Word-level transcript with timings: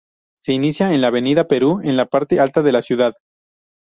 Se 0.41 0.53
inicia 0.53 0.95
en 0.95 1.01
la 1.01 1.09
avenida 1.09 1.47
Perú, 1.47 1.81
en 1.83 1.95
la 1.95 2.07
parte 2.07 2.39
alta 2.39 2.63
de 2.63 2.71
la 2.71 2.81
ciudad. 2.81 3.13